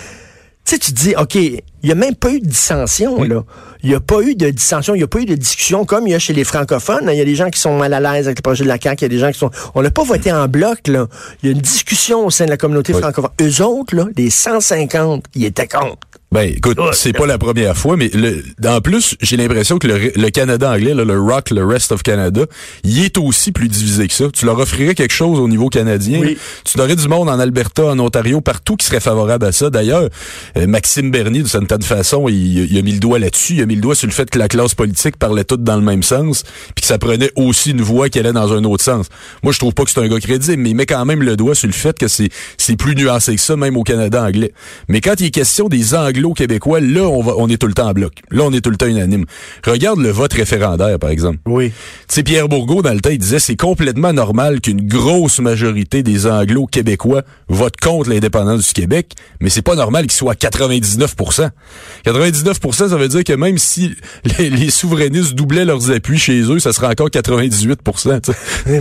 Tu 0.67 0.75
sais, 0.75 0.79
tu 0.81 0.93
te 0.93 0.99
dis, 1.01 1.15
OK, 1.17 1.37
il 1.37 1.63
n'y 1.85 1.93
a 1.93 1.95
même 1.95 2.17
pas 2.17 2.29
eu 2.31 2.41
de 2.41 2.47
dissension, 2.47 3.23
là. 3.23 3.45
Il 3.85 3.91
n'y 3.91 3.95
a 3.95 4.01
pas 4.01 4.21
eu 4.21 4.35
de 4.35 4.51
dissension, 4.51 4.97
il 4.97 4.99
n'y 4.99 5.05
a 5.05 5.07
pas 5.07 5.21
eu 5.21 5.25
de 5.25 5.37
discussion 5.37 5.85
comme 5.85 6.09
il 6.09 6.11
y 6.11 6.15
a 6.15 6.19
chez 6.19 6.33
les 6.33 6.43
francophones. 6.43 7.09
hein. 7.09 7.13
Il 7.13 7.19
y 7.19 7.21
a 7.21 7.25
des 7.25 7.37
gens 7.37 7.51
qui 7.51 7.61
sont 7.61 7.79
mal 7.79 7.95
à 7.95 8.01
l'aise 8.01 8.27
avec 8.27 8.39
le 8.39 8.43
projet 8.43 8.65
de 8.65 8.69
la 8.69 8.77
CAQ, 8.81 9.03
il 9.03 9.03
y 9.05 9.07
a 9.07 9.09
des 9.11 9.19
gens 9.21 9.31
qui 9.31 9.39
sont... 9.39 9.53
On 9.77 9.83
n'a 9.83 9.93
pas 9.93 10.03
voté 10.03 10.33
en 10.33 10.49
bloc, 10.49 10.89
là. 10.89 11.07
Il 11.43 11.47
y 11.47 11.53
a 11.53 11.55
une 11.55 11.61
discussion 11.63 12.27
au 12.27 12.31
sein 12.31 12.47
de 12.47 12.51
la 12.51 12.57
communauté 12.57 12.93
Oui. 12.95 13.01
francophone. 13.01 13.31
Eux 13.41 13.63
autres, 13.63 13.95
là, 13.95 14.07
les 14.17 14.29
150, 14.29 15.25
ils 15.37 15.45
étaient 15.45 15.69
contre. 15.69 15.99
Ben, 16.33 16.53
écoute, 16.55 16.79
c'est 16.93 17.13
pas 17.13 17.27
la 17.27 17.39
première 17.39 17.77
fois, 17.77 17.97
mais 17.97 18.11
le, 18.13 18.43
en 18.67 18.81
plus, 18.81 19.17
j'ai 19.21 19.37
l'impression 19.37 19.79
que 19.79 19.87
le, 19.87 20.13
le 20.15 20.31
Canada 20.31 20.73
anglais, 20.73 20.93
là, 20.93 21.05
le 21.05 21.19
Rock, 21.19 21.51
le 21.51 21.65
Rest 21.65 21.93
of 21.93 22.03
Canada, 22.03 22.45
il 22.83 23.05
est 23.05 23.17
aussi 23.17 23.53
plus 23.53 23.69
divisé 23.69 24.09
que 24.09 24.13
ça. 24.13 24.25
Tu 24.33 24.45
leur 24.45 24.59
offrirais 24.59 24.95
quelque 24.95 25.15
chose 25.15 25.39
au 25.39 25.49
niveau 25.49 25.69
canadien. 25.69 26.21
Oui. 26.21 26.37
Tu 26.65 26.81
aurais 26.81 26.97
du 26.97 27.07
monde 27.09 27.29
en 27.29 27.39
Alberta, 27.39 27.87
en 27.87 27.99
Ontario, 28.01 28.41
partout 28.41 28.77
qui 28.77 28.85
serait 28.87 29.01
favorable 29.01 29.47
à 29.47 29.53
ça. 29.53 29.71
D'ailleurs, 29.71 30.09
euh, 30.57 30.67
Maxime 30.67 31.11
Bernier, 31.11 31.43
de 31.43 31.49
certaine 31.49 31.83
façon, 31.83 32.29
il, 32.29 32.71
il 32.71 32.77
a 32.77 32.83
mis 32.83 32.93
le 32.93 32.99
doigt 32.99 33.19
là-dessus. 33.19 33.55
Il 33.55 33.63
a 33.63 33.67
mis 33.67 33.77
le 33.77 33.81
doigt 33.81 33.95
sur 33.95 34.09
le 34.09 34.13
fait 34.13 34.29
que 34.29 34.39
la 34.39 34.49
classe 34.49 34.75
politique 34.75 35.17
parlait 35.17 35.45
toute 35.45 35.63
dans 35.63 35.77
le 35.77 35.83
même 35.83 36.03
sens, 36.03 36.43
puis 36.75 36.83
que 36.83 36.87
ça 36.87 36.99
prenait 36.99 37.31
aussi 37.37 37.71
une 37.71 37.83
voix 37.83 38.09
qui 38.09 38.19
allait 38.19 38.33
dans 38.33 38.53
un 38.53 38.65
autre 38.65 38.83
sens. 38.83 39.07
Moi, 39.43 39.53
je 39.53 39.59
trouve 39.59 39.75
pas 39.75 39.85
que 39.85 39.91
c'est 39.91 40.01
un 40.01 40.09
gars 40.09 40.21
crédible, 40.21 40.61
mais 40.61 40.71
il 40.71 40.75
met 40.75 40.87
quand 40.87 41.05
même 41.05 41.23
le 41.23 41.37
doigt 41.37 41.55
sur 41.55 41.69
le 41.69 41.73
fait 41.73 41.97
que 41.97 42.09
c'est 42.09 42.29
c'est 42.59 42.77
plus 42.77 42.97
nuancé 42.97 43.37
que 43.37 43.41
ça, 43.41 43.57
même 43.57 43.77
au 43.77 43.85
Canada 43.85 44.23
anglais. 44.25 44.53
Mais 44.89 45.01
quand 45.01 45.21
il 45.21 45.27
est 45.27 45.31
question 45.31 45.69
des 45.69 45.95
Anglo-Québécois, 46.17 46.81
là, 46.81 47.03
on 47.03 47.23
va, 47.23 47.35
on 47.37 47.49
est 47.49 47.57
tout 47.59 47.67
le 47.67 47.75
temps 47.75 47.89
en 47.89 47.93
bloc. 47.93 48.15
Là, 48.31 48.45
on 48.45 48.53
est 48.53 48.61
tout 48.61 48.71
le 48.71 48.77
temps 48.77 48.87
unanime. 48.87 49.27
Regarde 49.67 50.01
le 50.01 50.11
vote 50.11 50.33
référendaire, 50.33 50.99
par 50.99 51.11
exemple. 51.11 51.39
Oui. 51.47 51.73
Tu 52.13 52.23
Pierre 52.23 52.49
Bourgault, 52.49 52.83
dans 52.83 52.93
le 52.93 53.01
temps, 53.01 53.11
il 53.11 53.19
disait 53.19 53.39
c'est 53.39 53.57
complètement 53.57 54.13
normal 54.13 54.61
qu'une 54.61 54.87
grosse 54.87 55.39
majorité 55.41 56.03
des 56.03 56.27
Anglo-Québécois 56.27 57.23
votent 57.49 57.77
contre 57.81 58.11
l'indépendance 58.11 58.67
du 58.69 58.73
Québec, 58.73 59.13
mais 59.41 59.51
c'est 59.51 59.63
pas 59.63 59.75
normal 59.75 60.05
qu'il 60.05 60.13
soit 60.13 60.33
à 60.33 60.35
99% 60.35 61.51
99% 62.05 62.89
ça 62.89 62.97
veut 62.97 63.09
dire 63.09 63.25
que 63.25 63.33
même 63.33 63.59
si 63.59 63.95
les, 64.39 64.51
les 64.51 64.71
souverainistes 64.71 65.35
doublaient 65.35 65.65
leurs 65.65 65.91
appuis 65.91 66.19
chez 66.19 66.41
eux, 66.43 66.59
ça 66.59 66.73
serait 66.73 66.87
encore 66.87 67.11
98 67.11 67.81
tu 67.85 68.09
sais. 68.09 68.33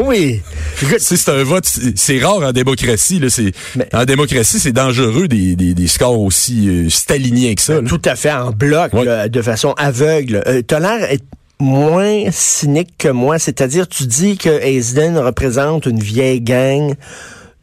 oui. 0.00 0.40
oui. 0.82 0.94
C'est 0.98 1.28
un 1.28 1.42
vote, 1.42 1.66
c'est 1.94 2.18
rare 2.18 2.42
en 2.42 2.52
démocratie. 2.52 3.18
Là, 3.18 3.30
c'est, 3.30 3.52
Mais- 3.76 3.88
en 3.94 4.04
démocratie, 4.04 4.58
c'est 4.58 4.72
dangereux 4.72 5.28
des, 5.28 5.56
des, 5.56 5.74
des 5.74 5.86
scores 5.86 6.20
aussi 6.20 6.47
euh, 6.68 6.88
staliniens 6.90 7.54
que 7.54 7.62
ça. 7.62 7.80
là. 7.80 7.88
Tout 7.88 8.02
à 8.04 8.16
fait 8.16 8.32
en 8.32 8.50
bloc, 8.50 8.92
Ouais. 8.92 9.04
là, 9.04 9.28
de 9.28 9.42
façon 9.42 9.72
aveugle. 9.76 10.42
Euh, 10.46 10.62
T'as 10.62 10.80
l'air 10.80 11.08
moins 11.60 12.30
cynique 12.30 12.94
que 12.98 13.08
moi, 13.08 13.38
c'est-à-dire 13.38 13.88
tu 13.88 14.06
dis 14.06 14.36
que 14.36 14.48
Aisden 14.48 15.18
représente 15.18 15.86
une 15.86 15.98
vieille 16.00 16.40
gang. 16.40 16.94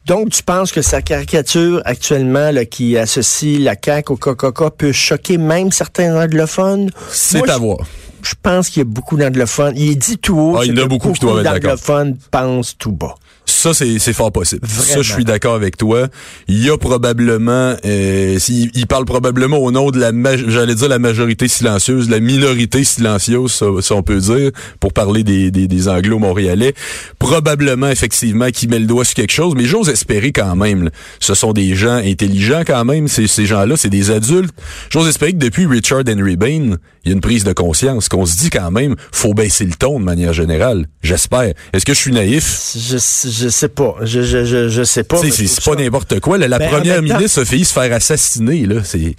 Donc, 0.05 0.29
tu 0.29 0.43
penses 0.43 0.71
que 0.71 0.81
sa 0.83 1.01
caricature 1.01 1.81
actuellement 1.85 2.51
là, 2.51 2.65
qui 2.65 2.97
associe 2.97 3.59
la 3.59 3.75
CAQ 3.83 4.13
au 4.13 4.17
Coca-Cola 4.17 4.69
peut 4.69 4.91
choquer 4.91 5.37
même 5.37 5.71
certains 5.71 6.15
anglophones? 6.21 6.91
C'est 7.09 7.49
à 7.49 7.57
voir. 7.57 7.79
Je 8.21 8.33
pense 8.41 8.69
qu'il 8.69 8.79
y 8.79 8.81
a 8.81 8.85
beaucoup 8.85 9.17
d'anglophones. 9.17 9.73
Il 9.75 9.97
dit 9.97 10.17
tout 10.17 10.37
haut. 10.37 10.57
Ah, 10.59 10.65
il 10.65 10.69
y 10.69 10.71
en 10.71 10.75
c'est 10.75 10.81
a 10.81 10.83
que 10.83 10.89
beaucoup 10.89 11.11
qui 11.11 11.19
doivent 11.21 11.45
être 11.45 11.53
d'anglophones 11.53 12.17
pensent 12.31 12.75
tout 12.77 12.91
bas. 12.91 13.15
Ça, 13.45 13.73
c'est, 13.73 14.13
fort 14.13 14.31
possible. 14.31 14.67
Ça, 14.67 15.01
je 15.01 15.11
suis 15.11 15.23
d'accord 15.25 15.55
avec 15.55 15.77
toi. 15.77 16.07
Il 16.47 16.63
y 16.63 16.69
a 16.69 16.77
probablement, 16.77 17.75
euh, 17.85 18.37
il, 18.47 18.71
il 18.73 18.87
parle 18.87 19.05
probablement 19.05 19.57
au 19.57 19.71
nom 19.71 19.91
de 19.91 19.99
la, 19.99 20.11
j'allais 20.47 20.75
dire 20.75 20.87
la 20.87 20.99
majorité 20.99 21.47
silencieuse, 21.47 22.09
la 22.09 22.19
minorité 22.19 22.83
silencieuse, 22.83 23.51
ça, 23.51 23.65
ça 23.81 23.95
on 23.95 24.03
peut 24.03 24.19
dire, 24.19 24.51
pour 24.79 24.93
parler 24.93 25.23
des, 25.23 25.51
des, 25.51 25.67
des 25.67 25.87
anglo-montréalais. 25.87 26.73
Probablement, 27.19 27.87
effectivement, 27.89 28.49
qui 28.51 28.67
met 28.67 28.79
le 28.79 28.85
doigt 28.85 29.05
sur 29.05 29.15
quelque 29.15 29.33
chose, 29.33 29.53
mais 29.55 29.65
j'ose 29.65 29.89
espérer 29.89 30.31
quand 30.31 30.55
même. 30.55 30.85
là. 30.85 30.89
Ce 31.19 31.33
sont 31.33 31.53
des 31.53 31.75
gens 31.75 31.95
intelligents 31.95 32.63
quand 32.65 32.85
même, 32.85 33.07
ces, 33.07 33.27
ces 33.27 33.45
gens-là, 33.45 33.77
c'est 33.77 33.89
des 33.89 34.11
adultes. 34.11 34.53
J'ose 34.89 35.07
espérer 35.07 35.33
que 35.33 35.37
depuis 35.37 35.65
Richard 35.65 36.03
Henry 36.07 36.35
Bain, 36.35 36.77
il 37.03 37.09
y 37.09 37.11
a 37.11 37.13
une 37.13 37.21
prise 37.21 37.43
de 37.43 37.53
conscience, 37.53 38.09
qu'on 38.09 38.25
se 38.25 38.35
dit 38.37 38.49
quand 38.49 38.71
même, 38.71 38.95
faut 39.11 39.33
baisser 39.33 39.65
le 39.65 39.73
ton 39.73 39.99
de 39.99 40.05
manière 40.05 40.33
générale. 40.33 40.87
J'espère. 41.03 41.53
Est-ce 41.73 41.85
que 41.85 41.93
je 41.93 41.99
suis 41.99 42.11
naïf? 42.11 42.71
Je, 42.75 42.97
je 42.97 43.34
sais 43.49 43.69
pas. 43.69 43.95
Je, 44.01 44.21
je, 44.21 44.45
je, 44.45 44.69
je 44.69 44.83
sais 44.83 45.03
pas. 45.03 45.19
Tu 45.19 45.31
c'est 45.31 45.43
je 45.43 45.47
c'est 45.47 45.63
pas 45.63 45.75
n'importe 45.75 46.19
quoi. 46.19 46.37
là. 46.37 46.47
la 46.47 46.59
Ben, 46.59 46.67
en 46.67 46.71
première 46.71 47.01
ministre 47.01 47.41
a 47.41 47.45
failli 47.45 47.65
se 47.65 47.73
faire 47.73 47.91
assassiner, 47.93 48.65
là. 48.65 48.75
C'est 48.83 49.15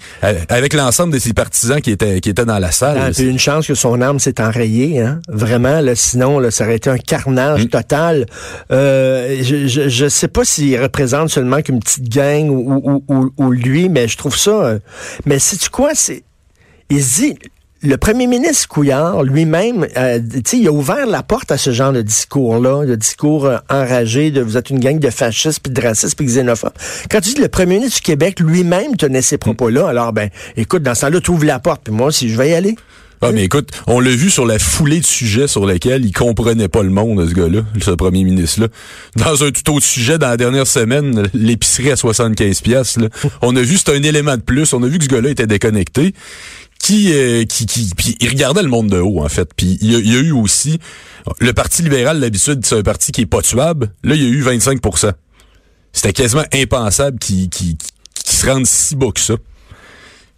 avec 0.49 0.73
l'ensemble 0.73 1.13
de 1.13 1.19
ses 1.19 1.33
partisans 1.33 1.81
qui 1.81 1.91
étaient 1.91 2.19
qui 2.21 2.29
étaient 2.29 2.45
dans 2.45 2.59
la 2.59 2.71
salle. 2.71 2.97
Ah, 2.99 3.07
là, 3.07 3.13
c'est- 3.13 3.23
une 3.23 3.39
chance 3.39 3.67
que 3.67 3.75
son 3.75 4.01
âme 4.01 4.19
s'est 4.19 4.39
enrayée, 4.41 5.01
hein? 5.01 5.19
Vraiment, 5.27 5.81
là, 5.81 5.95
sinon, 5.95 6.39
là, 6.39 6.51
ça 6.51 6.63
aurait 6.65 6.75
été 6.77 6.89
un 6.89 6.97
carnage 6.97 7.65
Mm. 7.65 7.69
total. 7.69 8.25
Euh, 8.71 9.37
je, 9.41 9.67
je, 9.67 9.89
je 9.89 10.07
sais 10.09 10.27
pas 10.27 10.43
s'il 10.45 10.79
représente 10.81 11.29
seulement 11.29 11.61
qu'une 11.61 11.79
petite 11.79 12.09
gang 12.09 12.49
ou, 12.49 12.81
ou, 12.83 13.03
ou, 13.13 13.31
ou 13.37 13.51
lui, 13.51 13.89
mais 13.89 14.07
je 14.07 14.17
trouve 14.17 14.37
ça. 14.37 14.51
euh, 14.51 14.79
mais 15.25 15.39
sais-tu 15.39 15.69
quoi? 15.69 15.91
C'est. 15.93 16.23
Il 16.89 17.03
se 17.03 17.15
dit. 17.21 17.35
Le 17.83 17.97
premier 17.97 18.27
ministre 18.27 18.67
Couillard 18.67 19.23
lui-même, 19.23 19.87
euh, 19.97 20.19
il 20.53 20.67
a 20.67 20.71
ouvert 20.71 21.05
la 21.05 21.21
porte 21.21 21.51
à 21.51 21.57
ce 21.57 21.71
genre 21.71 21.93
de 21.93 22.01
discours-là, 22.01 22.85
de 22.85 22.95
discours 22.95 23.45
euh, 23.45 23.57
enragé, 23.69 24.31
de 24.31 24.41
vous 24.41 24.57
êtes 24.57 24.69
une 24.69 24.79
gang 24.79 24.97
de 24.97 25.09
fascistes, 25.09 25.59
puis 25.61 25.71
de 25.71 25.81
racistes, 25.81 26.15
puis 26.15 26.25
de 26.25 26.31
xénophobes. 26.31 26.73
Quand 27.09 27.21
tu 27.21 27.33
dis 27.33 27.41
le 27.41 27.49
premier 27.49 27.75
ministre 27.75 27.97
du 27.97 28.03
Québec 28.03 28.39
lui-même 28.39 28.95
tenait 28.95 29.21
ces 29.21 29.37
propos-là, 29.37 29.87
alors 29.87 30.11
ben, 30.11 30.29
écoute, 30.55 30.81
dans 30.81 30.95
ce 30.95 31.01
temps-là, 31.01 31.21
tu 31.21 31.31
ouvres 31.31 31.45
la 31.45 31.59
porte, 31.59 31.81
puis 31.83 31.93
moi, 31.93 32.11
si 32.11 32.29
je 32.29 32.37
vais 32.37 32.49
y 32.49 32.53
aller. 32.53 32.75
Ah, 33.21 33.31
mais 33.31 33.45
écoute, 33.45 33.69
on 33.87 33.99
l'a 33.99 34.11
vu 34.11 34.29
sur 34.29 34.45
la 34.45 34.59
foulée 34.59 34.99
de 34.99 35.05
sujets 35.05 35.47
sur 35.47 35.65
lesquels 35.65 36.05
il 36.05 36.11
comprenait 36.11 36.67
pas 36.67 36.83
le 36.83 36.91
monde, 36.91 37.27
ce 37.27 37.33
gars-là, 37.33 37.61
ce 37.81 37.91
premier 37.91 38.23
ministre-là. 38.23 38.67
Dans 39.15 39.43
un 39.43 39.49
tout 39.49 39.73
autre 39.73 39.85
sujet, 39.85 40.19
dans 40.19 40.29
la 40.29 40.37
dernière 40.37 40.67
semaine, 40.67 41.27
l'épicerie 41.33 41.89
à 41.89 41.95
75 41.95 42.61
pièces 42.61 42.99
on 43.41 43.55
a 43.55 43.61
vu, 43.61 43.77
c'est 43.77 43.89
un 43.89 44.03
élément 44.03 44.37
de 44.37 44.41
plus, 44.41 44.71
on 44.73 44.83
a 44.83 44.87
vu 44.87 44.99
que 44.99 45.05
ce 45.05 45.09
gars-là 45.09 45.29
était 45.29 45.47
déconnecté 45.47 46.13
qui, 46.79 47.11
euh, 47.13 47.43
qui, 47.45 47.65
qui 47.65 47.89
puis 47.95 48.15
il 48.19 48.29
regardait 48.29 48.63
le 48.63 48.69
monde 48.69 48.89
de 48.89 48.99
haut 48.99 49.23
en 49.23 49.29
fait. 49.29 49.49
Puis 49.55 49.77
il 49.81 49.91
y, 49.91 50.15
a, 50.15 50.19
eu 50.19 50.31
aussi 50.31 50.79
le 51.39 51.53
Parti 51.53 51.81
libéral 51.81 52.19
d'habitude 52.19 52.65
c'est 52.65 52.77
un 52.77 52.83
parti 52.83 53.11
qui 53.11 53.21
est 53.21 53.25
pas 53.25 53.41
tuable. 53.41 53.91
Là 54.03 54.15
il 54.15 54.23
y 54.23 54.25
a 54.25 54.29
eu 54.29 54.41
25 54.41 54.79
C'était 55.91 56.13
quasiment 56.13 56.45
impensable 56.53 57.19
qu'il 57.19 57.49
qui 57.49 57.77
se 58.25 58.45
rende 58.45 58.65
si 58.65 58.95
bas 58.95 59.11
que 59.13 59.19
ça. 59.19 59.35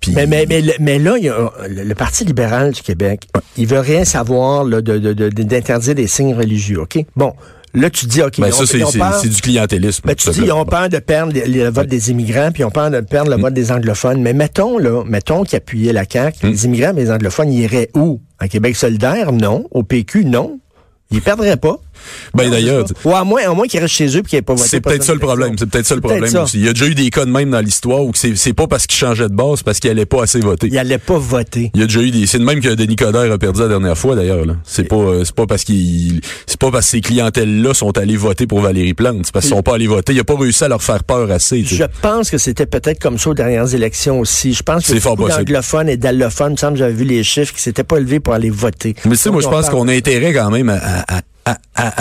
mais, 0.07 0.27
mais, 0.27 0.45
mais, 0.79 0.99
là, 0.99 1.17
il 1.17 1.25
y 1.25 1.29
a, 1.29 1.51
le, 1.67 1.93
Parti 1.95 2.23
libéral 2.23 2.71
du 2.71 2.81
Québec, 2.81 3.27
il 3.57 3.67
veut 3.67 3.79
rien 3.79 4.05
savoir 4.05 4.65
d'interdire 4.65 5.95
de, 5.95 6.05
signes 6.05 6.33
religieux, 6.33 6.81
OK? 6.81 7.03
Bon, 7.15 7.33
Là, 7.73 7.89
tu 7.89 8.05
dis, 8.07 8.21
OK. 8.21 8.39
Ben, 8.39 8.51
ça, 8.51 8.65
c'est 8.65 9.29
du 9.29 9.41
clientélisme. 9.41 10.01
Ben, 10.05 10.15
tu 10.15 10.29
dis, 10.31 10.41
ils 10.43 10.51
ont 10.51 10.65
peur 10.65 10.89
de 10.89 10.97
perdre 10.97 11.33
le, 11.35 11.69
vote 11.69 11.87
des 11.87 12.09
immigrants, 12.11 12.51
puis 12.51 12.61
ils 12.63 12.65
ont 12.65 12.71
peur 12.71 12.89
de 12.89 12.99
perdre 13.01 13.29
le 13.29 13.37
mm. 13.37 13.41
vote 13.41 13.53
des 13.53 13.71
anglophones. 13.71 14.21
Mais 14.21 14.33
mettons, 14.33 14.77
là, 14.77 15.03
mettons 15.05 15.43
qu'ils 15.43 15.57
appuyaient 15.57 15.93
la 15.93 16.05
CAQ, 16.09 16.47
mm. 16.47 16.49
les 16.49 16.65
immigrants 16.65 16.91
et 16.91 17.01
les 17.01 17.11
anglophones, 17.11 17.51
ils 17.51 17.61
iraient 17.61 17.89
où? 17.95 18.21
À 18.39 18.47
Québec 18.47 18.75
solidaire? 18.75 19.31
Non. 19.31 19.65
Au 19.71 19.83
PQ? 19.83 20.25
Non. 20.25 20.59
Ils 21.11 21.21
perdraient 21.21 21.57
pas. 21.57 21.79
Ben 22.33 22.49
d'ailleurs, 22.49 22.85
ou 23.05 23.15
à 23.15 23.23
moins, 23.23 23.41
à 23.49 23.53
moins 23.53 23.67
qu'ils 23.67 23.79
restent 23.79 23.95
chez 23.95 24.17
eux 24.17 24.21
puis 24.21 24.31
qu'ils 24.31 24.37
n'aient 24.37 24.43
pas 24.43 24.53
voté. 24.53 24.69
C'est 24.69 24.81
peut-être 24.81 25.03
ça 25.03 25.13
le 25.13 25.19
problème. 25.19 25.55
C'est 25.57 25.69
peut-être 25.69 25.85
ça 25.85 25.95
le 25.95 26.01
problème 26.01 26.35
aussi. 26.35 26.57
Il 26.59 26.65
y 26.65 26.69
a 26.69 26.73
déjà 26.73 26.85
eu 26.85 26.95
des 26.95 27.09
cas 27.09 27.25
de 27.25 27.31
même 27.31 27.51
dans 27.51 27.59
l'histoire 27.59 28.03
où 28.03 28.11
c'est 28.13 28.35
c'est 28.35 28.53
pas 28.53 28.67
parce 28.67 28.87
qu'ils 28.87 28.97
changeaient 28.99 29.29
de 29.29 29.35
base, 29.35 29.63
parce 29.63 29.79
qu'ils 29.79 29.89
allaient 29.89 30.05
pas 30.05 30.23
assez 30.23 30.39
voter. 30.39 30.67
Ils 30.67 30.77
allaient 30.77 30.97
pas 30.97 31.17
voter. 31.17 31.71
Il 31.73 31.79
y 31.79 31.83
a 31.83 31.87
déjà 31.87 32.01
eu 32.01 32.11
des. 32.11 32.25
C'est 32.27 32.39
de 32.39 32.43
même 32.43 32.61
que 32.61 32.69
Denis 32.69 32.95
Coderre 32.95 33.31
a 33.31 33.37
perdu 33.37 33.61
la 33.61 33.67
dernière 33.67 33.97
fois 33.97 34.15
d'ailleurs. 34.15 34.45
C'est 34.63 34.83
pas 34.83 34.95
euh, 34.95 35.23
c'est 35.25 35.35
pas 35.35 35.45
parce 35.45 35.63
qu'il 35.63 36.21
c'est 36.45 36.59
pas 36.59 36.71
parce 36.71 36.85
que 36.85 36.91
ces 36.91 37.01
clientèles 37.01 37.61
là 37.61 37.73
sont 37.73 37.97
allées 37.97 38.17
voter 38.17 38.47
pour 38.47 38.61
Valérie 38.61 38.93
Plante. 38.93 39.21
C'est 39.25 39.31
parce 39.31 39.45
qu'ils 39.45 39.55
sont 39.55 39.63
pas 39.63 39.75
allés 39.75 39.87
voter. 39.87 40.13
Il 40.13 40.19
a 40.19 40.23
pas 40.23 40.37
réussi 40.37 40.63
à 40.63 40.67
leur 40.67 40.83
faire 40.83 41.03
peur 41.03 41.31
assez. 41.31 41.63
Je 41.63 41.83
pense 42.01 42.29
que 42.29 42.37
c'était 42.37 42.65
peut-être 42.65 42.99
comme 42.99 43.17
ça 43.17 43.31
aux 43.31 43.33
dernières 43.33 43.73
élections 43.73 44.19
aussi. 44.19 44.53
Je 44.53 44.63
pense 44.63 44.85
que 44.87 44.99
c'est 44.99 45.15
d'anglophones 45.15 45.89
et 45.89 45.97
d'allophones, 45.97 46.53
me 46.53 46.57
semble 46.57 46.77
j'avais 46.77 46.93
vu 46.93 47.05
les 47.05 47.23
chiffres 47.23 47.53
qui 47.53 47.61
s'étaient 47.61 47.83
pas 47.83 47.97
élevés 47.97 48.19
pour 48.19 48.33
aller 48.33 48.49
voter. 48.49 48.95
Mais 49.05 49.11
tu 49.11 49.17
sais, 49.17 49.31
moi 49.31 49.41
je 49.41 49.47
pense 49.47 49.69
qu'on 49.69 49.87
a 49.87 49.93
intérêt 49.93 50.33
quand 50.33 50.49
même 50.49 50.69
à, 50.69 50.77
à 50.77 51.03
à, 51.07 51.21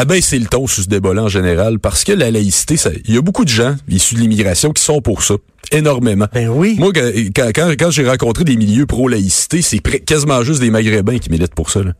baisser 0.06 0.38
le 0.38 0.46
ton 0.46 0.66
sur 0.66 0.82
ce 0.82 0.88
débat-là 0.88 1.24
en 1.24 1.28
général, 1.28 1.78
parce 1.78 2.04
que 2.04 2.12
la 2.12 2.30
laïcité, 2.30 2.76
il 3.04 3.14
y 3.14 3.18
a 3.18 3.22
beaucoup 3.22 3.44
de 3.44 3.50
gens 3.50 3.76
issus 3.88 4.14
de 4.14 4.20
l'immigration 4.20 4.72
qui 4.72 4.82
sont 4.82 5.00
pour 5.00 5.22
ça. 5.22 5.34
Énormément. 5.72 6.26
Ben 6.32 6.48
oui. 6.48 6.76
Moi, 6.78 6.92
quand, 7.34 7.50
quand, 7.54 7.90
j'ai 7.90 8.08
rencontré 8.08 8.44
des 8.44 8.56
milieux 8.56 8.86
pro-laïcité, 8.86 9.62
c'est 9.62 9.80
quasiment 9.80 10.42
juste 10.42 10.60
des 10.60 10.70
Maghrébins 10.70 11.18
qui 11.18 11.30
militent 11.30 11.54
pour 11.54 11.70
ça. 11.70 11.82
Là. 11.82 11.92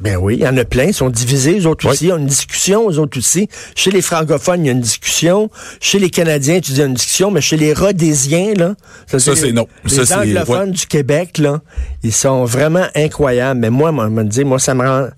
Ben 0.00 0.16
oui, 0.16 0.36
il 0.36 0.42
y 0.42 0.48
en 0.48 0.56
a 0.56 0.64
plein, 0.64 0.84
ils 0.84 0.94
sont 0.94 1.10
divisés, 1.10 1.60
eux 1.60 1.66
autres 1.66 1.88
aussi. 1.88 2.06
Il 2.06 2.08
y 2.08 2.12
a 2.12 2.16
une 2.16 2.26
discussion, 2.26 2.90
eux 2.90 2.98
autres 2.98 3.18
aussi. 3.18 3.48
Chez 3.76 3.90
les 3.90 4.02
francophones, 4.02 4.64
il 4.64 4.66
y 4.66 4.68
a 4.68 4.72
une 4.72 4.80
discussion. 4.80 5.50
Chez 5.80 5.98
les 5.98 6.10
Canadiens, 6.10 6.60
tu 6.60 6.72
dis 6.72 6.82
une 6.82 6.94
discussion, 6.94 7.30
mais 7.30 7.40
chez 7.40 7.56
les 7.56 7.72
Rhodésiens, 7.72 8.54
là. 8.54 8.74
Ça, 9.06 9.18
c'est 9.18 9.52
non. 9.52 9.68
Les 9.84 10.12
anglophones 10.12 10.72
du 10.72 10.86
Québec, 10.86 11.38
là, 11.38 11.60
ils 12.02 12.12
sont 12.12 12.44
vraiment 12.44 12.86
incroyables. 12.94 13.60
Mais 13.60 13.70
moi, 13.70 13.92
moi, 13.92 14.08
moi, 14.08 14.58
ça 14.58 14.74
me 14.74 14.86
rend 14.86 15.08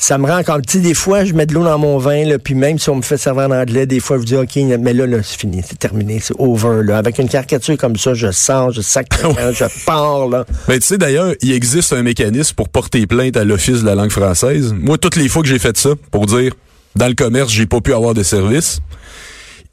ça 0.00 0.16
me 0.16 0.26
rend 0.26 0.38
encore 0.38 0.58
petit. 0.58 0.78
Des 0.78 0.94
fois, 0.94 1.24
je 1.24 1.34
mets 1.34 1.44
de 1.44 1.52
l'eau 1.52 1.64
dans 1.64 1.76
mon 1.76 1.98
vin, 1.98 2.24
là, 2.24 2.38
puis 2.38 2.54
même 2.54 2.78
si 2.78 2.88
on 2.88 2.94
me 2.94 3.02
fait 3.02 3.16
servir 3.16 3.48
en 3.48 3.50
anglais, 3.50 3.84
des 3.84 3.98
fois, 3.98 4.18
je 4.18 4.22
dis, 4.22 4.36
OK, 4.36 4.54
mais 4.78 4.94
là, 4.94 5.06
là 5.06 5.18
c'est 5.24 5.40
fini, 5.40 5.60
c'est 5.68 5.78
terminé, 5.78 6.20
c'est 6.22 6.34
over. 6.38 6.84
Là. 6.84 6.98
Avec 6.98 7.18
une 7.18 7.28
caricature 7.28 7.76
comme 7.76 7.96
ça, 7.96 8.14
je 8.14 8.30
sens, 8.30 8.74
je 8.74 8.80
sac, 8.80 9.08
je 9.22 9.84
pars. 9.84 10.28
Là. 10.28 10.46
Mais 10.68 10.78
tu 10.78 10.86
sais, 10.86 10.98
d'ailleurs, 10.98 11.34
il 11.42 11.52
existe 11.52 11.92
un 11.92 12.04
mécanisme 12.04 12.54
pour 12.54 12.68
porter 12.68 13.08
plainte 13.08 13.36
à 13.36 13.44
l'Office 13.44 13.80
de 13.82 13.86
la 13.86 13.96
langue 13.96 14.12
française. 14.12 14.72
Moi, 14.72 14.98
toutes 14.98 15.16
les 15.16 15.28
fois 15.28 15.42
que 15.42 15.48
j'ai 15.48 15.58
fait 15.58 15.76
ça, 15.76 15.90
pour 16.12 16.26
dire, 16.26 16.52
dans 16.94 17.08
le 17.08 17.14
commerce, 17.14 17.50
j'ai 17.50 17.66
pas 17.66 17.80
pu 17.80 17.92
avoir 17.92 18.14
de 18.14 18.22
service, 18.22 18.80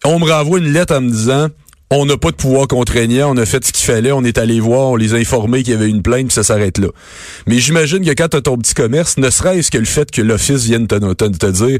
on 0.04 0.18
me 0.18 0.26
renvoie 0.26 0.58
une 0.58 0.74
lettre 0.74 0.96
en 0.96 1.02
me 1.02 1.12
disant, 1.12 1.50
on 1.92 2.06
n'a 2.06 2.18
pas 2.18 2.32
de 2.32 2.36
pouvoir 2.36 2.68
contraignant, 2.68 3.32
on 3.32 3.38
a 3.38 3.46
fait 3.46 3.64
ce 3.66 3.72
qu'il 3.72 3.86
fallait, 3.86 4.12
on 4.12 4.24
est 4.24 4.38
allé 4.38 4.60
voir, 4.60 4.90
on 4.90 4.96
les 4.96 5.14
a 5.14 5.18
informés 5.18 5.64
qu'il 5.64 5.74
y 5.74 5.76
avait 5.76 5.90
une 5.90 6.02
plainte, 6.02 6.28
puis 6.28 6.34
ça 6.34 6.44
s'arrête 6.44 6.78
là. 6.78 6.88
Mais 7.48 7.60
j'imagine 7.60 8.04
que 8.04 8.12
quand 8.12 8.30
tu 8.30 8.38
as 8.38 8.42
ton 8.42 8.58
petit 8.58 8.74
commerce, 8.74 9.18
ne 9.18 9.30
serait-ce 9.30 9.70
que 9.70 9.78
le 9.78 9.86
fait 9.86 10.10
que 10.10 10.22
l'office 10.22 10.64
vienne 10.64 10.88
te, 10.88 10.96
te, 10.96 11.46
dire 11.46 11.80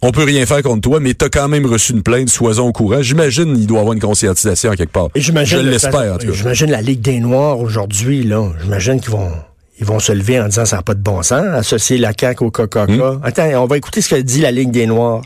on 0.00 0.10
peut 0.10 0.24
rien 0.24 0.46
faire 0.46 0.62
contre 0.62 0.80
toi, 0.80 1.00
mais 1.00 1.14
tu 1.14 1.24
as 1.24 1.28
quand 1.28 1.48
même 1.48 1.66
reçu 1.66 1.92
une 1.92 2.02
plainte, 2.02 2.28
sois-en 2.28 2.66
au 2.66 2.72
courant. 2.72 3.02
J'imagine 3.02 3.56
il 3.56 3.66
doit 3.66 3.78
y 3.78 3.80
avoir 3.80 3.92
une 3.92 4.00
conscientisation 4.00 4.72
quelque 4.72 4.92
part. 4.92 5.08
Je 5.14 5.32
l'espère, 5.58 6.14
en 6.14 6.18
tout 6.18 6.26
cas. 6.26 6.32
J'imagine 6.32 6.70
la 6.70 6.82
Ligue 6.82 7.00
des 7.00 7.20
Noirs 7.20 7.60
aujourd'hui, 7.60 8.24
là. 8.24 8.50
J'imagine 8.62 9.00
qu'ils 9.00 9.10
vont 9.12 9.30
ils 9.78 9.86
vont 9.86 9.98
se 9.98 10.12
lever 10.12 10.40
en 10.40 10.46
disant 10.46 10.64
ça 10.64 10.76
n'a 10.76 10.82
pas 10.82 10.94
de 10.94 11.00
bon 11.00 11.22
sens, 11.22 11.44
associer 11.54 11.98
la 11.98 12.12
CAQ 12.18 12.44
au 12.44 12.50
Coca-Cola. 12.50 13.12
Hmm? 13.12 13.20
Attends, 13.24 13.62
on 13.62 13.66
va 13.66 13.76
écouter 13.76 14.00
ce 14.00 14.14
que 14.14 14.20
dit 14.20 14.40
la 14.40 14.50
Ligue 14.50 14.70
des 14.70 14.86
Noirs. 14.86 15.22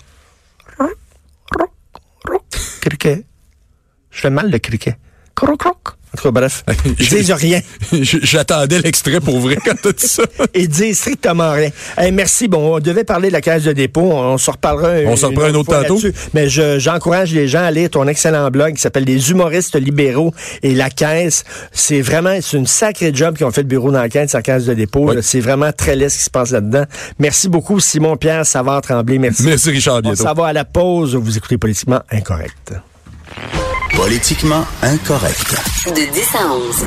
Je 4.16 4.22
fais 4.22 4.30
mal 4.30 4.50
le 4.50 4.58
criquet. 4.58 4.96
Croc, 5.34 5.58
croc. 5.58 5.76
En 6.14 6.16
tout 6.16 6.22
cas, 6.22 6.30
bref. 6.30 6.64
Ils 6.98 7.08
disent 7.08 7.32
rien. 7.32 7.60
J'attendais 7.92 8.78
l'extrait 8.78 9.20
pour 9.20 9.38
vrai 9.38 9.58
quand 9.62 9.74
tu 9.82 9.92
dit 9.92 10.08
ça. 10.08 10.22
Ils 10.54 10.68
disent 10.68 11.00
strictement 11.00 11.52
rien. 11.52 11.70
merci. 12.10 12.48
Bon, 12.48 12.76
on 12.76 12.80
devait 12.80 13.04
parler 13.04 13.28
de 13.28 13.34
la 13.34 13.42
caisse 13.42 13.64
de 13.64 13.72
dépôt. 13.74 14.12
On, 14.12 14.38
se 14.38 14.50
reparlera. 14.50 15.10
On 15.10 15.16
s'en 15.16 15.28
reprend 15.28 15.44
un 15.44 15.54
autre 15.54 15.78
tantôt. 15.78 16.00
Mais 16.32 16.48
j'encourage 16.48 17.34
les 17.34 17.46
gens 17.46 17.64
à 17.64 17.70
lire 17.70 17.90
ton 17.90 18.08
excellent 18.08 18.50
blog 18.50 18.76
qui 18.76 18.80
s'appelle 18.80 19.04
Les 19.04 19.30
humoristes 19.30 19.78
libéraux 19.78 20.32
et 20.62 20.74
la 20.74 20.88
caisse. 20.88 21.44
C'est 21.70 22.00
vraiment, 22.00 22.38
c'est 22.40 22.56
une 22.56 22.66
sacrée 22.66 23.10
job 23.12 23.36
qu'ils 23.36 23.44
ont 23.44 23.50
fait 23.50 23.62
le 23.62 23.68
bureau 23.68 23.92
d'enquête 23.92 24.30
sur 24.30 24.38
la 24.38 24.42
caisse 24.42 24.64
de 24.64 24.72
dépôt. 24.72 25.12
C'est 25.20 25.40
vraiment 25.40 25.72
très 25.72 25.96
laid 25.96 26.08
ce 26.08 26.16
qui 26.16 26.24
se 26.24 26.30
passe 26.30 26.52
là-dedans. 26.52 26.84
Merci 27.18 27.50
beaucoup, 27.50 27.78
Simon-Pierre 27.78 28.46
Savard-Tremblay. 28.46 29.18
Merci. 29.18 29.42
Merci, 29.42 29.70
Richard. 29.70 30.00
Bientôt. 30.00 30.22
On 30.22 30.24
s'en 30.24 30.32
va 30.32 30.46
à 30.46 30.52
la 30.54 30.64
pause. 30.64 31.14
Vous 31.14 31.36
écoutez 31.36 31.58
Politiquement 31.58 32.00
Incorrect. 32.10 32.72
Politiquement 33.96 34.64
incorrect. 34.82 35.56
De 35.86 36.12
10 36.12 36.34
à 36.34 36.52
11. 36.52 36.86